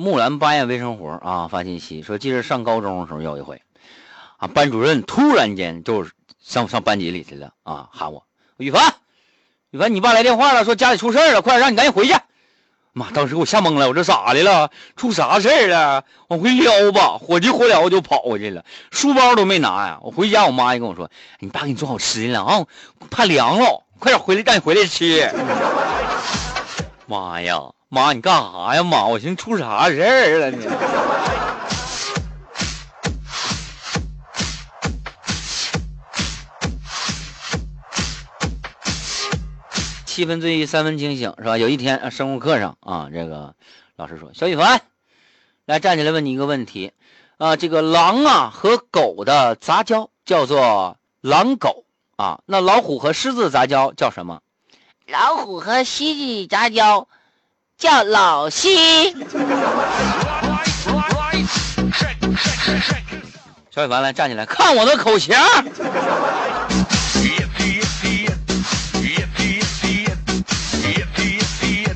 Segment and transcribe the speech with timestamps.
[0.00, 3.60] 木兰八夜微生活啊发信息说，记得上高中的时候有一回，
[4.38, 6.06] 啊，班主任突然间就
[6.42, 8.24] 上上班级里去了啊，喊我
[8.56, 8.94] 雨凡，
[9.70, 12.14] 雨凡，你爸来电话了，说家里出事了，快点让你赶紧回去。
[12.94, 14.70] 妈，当时给我吓懵了，我这咋的了？
[14.96, 16.02] 出啥事儿了？
[16.28, 19.98] 往回撩吧，火急火燎就跑过去了，书包都没拿呀。
[20.00, 22.64] 我回家，我妈就跟我说：“你爸给你做好吃的了啊，
[23.10, 25.30] 怕凉了，快点回来，让你回来吃。”
[27.06, 27.60] 妈呀，
[27.92, 28.84] 妈，你干啥呀？
[28.84, 30.64] 妈，我寻思出啥事儿了你？
[40.06, 41.58] 七分醉意，三分清醒，是吧？
[41.58, 43.56] 有一天，生物课上啊，这个
[43.96, 44.82] 老师说：“小雨凡，
[45.64, 46.92] 来站起来，问你一个问题
[47.38, 51.84] 啊，这个狼啊和狗的杂交叫做狼狗
[52.14, 54.42] 啊，那老虎和狮子杂交叫什么？
[55.08, 57.08] 老虎和蜥蜴杂交
[57.80, 59.14] 叫老西。
[63.70, 65.34] 小雨凡，来站起来，看我的口型。”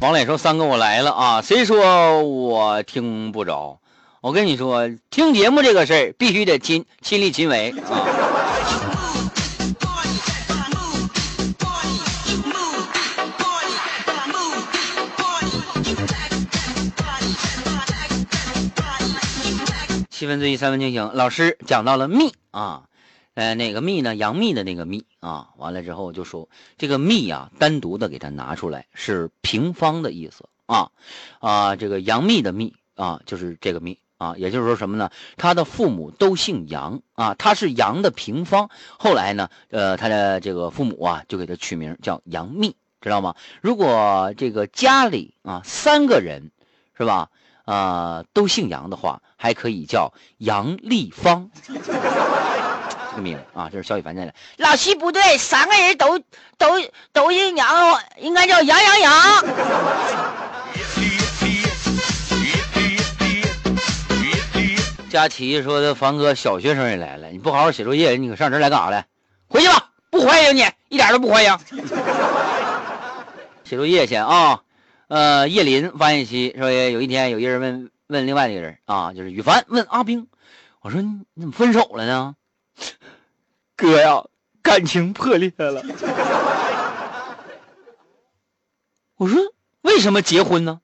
[0.00, 1.42] 王磊说：“三哥，我来了啊！
[1.42, 3.78] 谁说我听不着？
[4.20, 8.02] 我跟你说，听节目这个事儿必须得亲亲力亲为啊！”
[20.18, 21.12] 七分醉意，三分清醒。
[21.14, 22.88] 老师讲到了蜜啊。
[23.34, 24.16] 呃，哪个蜜呢？
[24.16, 30.90] 杨幂的那个幂啊，完了之后就说这个幂啊，单独的给它拿出来是平方的意思啊
[31.38, 35.08] 啊，这个杨幂的幂啊，就是这个幂啊，也就是说什么呢？
[35.36, 38.70] 他的父母都姓杨啊，他是杨的平方。
[38.98, 43.36] 后来呢，呃，他的这个父母啊，就给他取名叫杨幂，知道吗？
[43.60, 46.50] 如果这个家里啊三个人
[46.96, 47.30] 是吧
[47.68, 51.50] 啊都姓杨的话，还可以叫杨丽芳。
[51.66, 51.74] 这
[53.16, 54.32] 个名啊，这是小雨凡在的。
[54.56, 56.18] 老七不对，三个人都
[56.56, 56.80] 都
[57.12, 59.44] 都姓杨，应该叫杨杨杨。
[65.10, 69.04] 佳琪说的，凡哥，小学生也来了，你不好好写作业，你可上这来干啥来？
[69.46, 71.58] 回去吧，不欢迎你，一点都不欢迎。
[73.64, 74.60] 写作业去啊。
[75.08, 80.26] 呃，叶林发信息说，有一天有一人问问另外一个人啊，就是羽凡问阿兵，
[80.82, 82.36] 我说你怎么分手了呢？
[83.74, 84.24] 哥呀，
[84.60, 85.82] 感情破裂了。
[89.16, 89.40] 我说
[89.80, 90.80] 为什么结婚呢？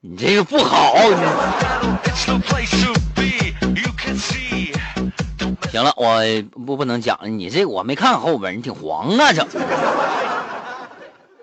[0.00, 0.94] 你这个不好。
[5.70, 6.22] 行了，我
[6.64, 7.28] 不不能讲了。
[7.28, 9.46] 你这个我没看后边，你挺黄啊，整。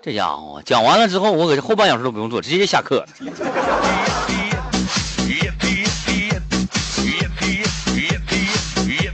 [0.04, 3.06] 这家伙讲完了之后，我搁这后半小时都不用做，直接下课。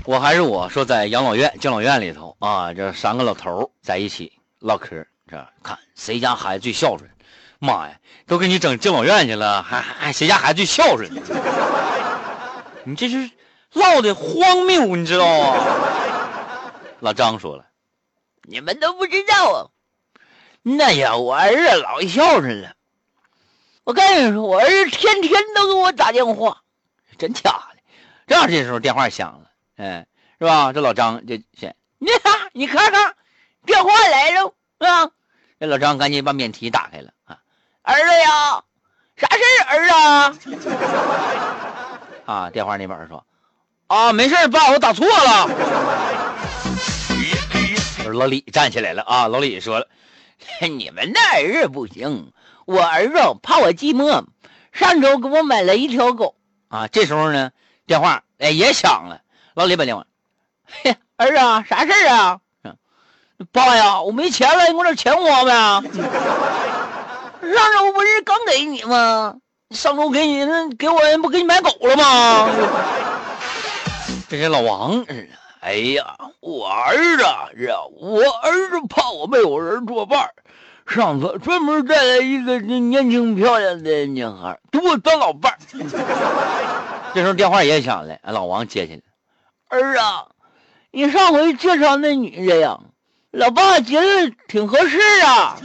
[0.04, 7.08] 我还是我说，在养老院、敬老院里头啊，这三个老头在一起唠嗑，这看谁家孩子最孝顺。
[7.60, 7.94] 妈呀，
[8.26, 11.08] 都给你整敬老院去了，还还谁家孩子最孝顺？
[12.82, 13.30] 你这是
[13.74, 15.24] 唠的荒谬，你知道
[15.54, 15.64] 吗？
[16.98, 17.66] 老张说了，
[18.42, 19.70] 你们都不知道啊。
[20.62, 22.74] 那呀，我儿子老孝顺了。
[23.84, 26.62] 我跟你说，我儿子天天都给我打电话，
[27.18, 27.76] 真假的？
[28.26, 29.50] 正好这时候电话响了。
[29.76, 30.06] 哎，
[30.38, 30.72] 是吧？
[30.72, 33.14] 这老张就先，你看，你看看，
[33.64, 35.10] 电话来了，是吧？
[35.58, 37.38] 这老张赶紧把免提打开了啊，
[37.82, 38.62] 儿子呀，
[39.16, 40.68] 啥事儿，儿子？
[42.30, 43.24] 啊，电话那边说，
[43.88, 45.48] 啊，没事爸，我打错了。
[48.12, 49.88] 老李站起来了啊，老李说了，
[50.60, 52.32] 你们那儿子不行，
[52.66, 54.24] 我儿子怕我寂寞，
[54.72, 56.34] 上周给我买了一条狗
[56.68, 56.86] 啊。
[56.88, 57.50] 这时候呢，
[57.86, 59.20] 电话哎也响了。
[59.54, 60.06] 老李把电话，
[60.64, 61.36] 嘿，儿子，
[61.68, 62.40] 啥事儿啊？
[63.52, 65.50] 爸呀，我没钱了，你给我点钱花呗。
[67.42, 69.36] 上周不是刚给你吗？
[69.70, 72.48] 上周给你，那给我不给你买狗了吗？
[74.28, 75.04] 这是老王
[75.60, 77.22] 哎呀，我儿子
[77.66, 80.30] 呀，我儿子怕我没有人作伴，
[80.86, 85.58] 上次专门带来一个年轻漂亮的女孩，给我当老伴。
[87.12, 89.02] 这时候电话也响了，老王接起来。
[89.68, 90.28] 儿啊，
[90.90, 92.78] 你上回介绍那女的呀，
[93.30, 95.56] 老爸觉得挺合适啊。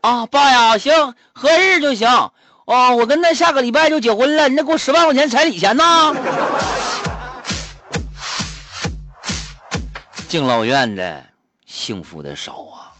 [0.00, 2.08] 啊，爸呀，行，合适就行。
[2.08, 5.84] 啊，我跟他下个礼拜就结婚了，你得给我十万块钱彩礼钱呢。
[10.28, 11.24] 敬老院的
[11.66, 12.95] 幸福的少啊。